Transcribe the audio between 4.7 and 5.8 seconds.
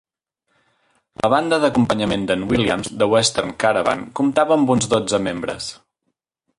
uns dotze membres.